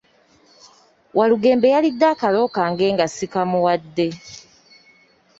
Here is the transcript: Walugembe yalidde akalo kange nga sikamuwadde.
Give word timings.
Walugembe 1.17 1.67
yalidde 1.73 2.05
akalo 2.13 2.41
kange 2.55 2.85
nga 2.93 3.05
sikamuwadde. 3.15 4.07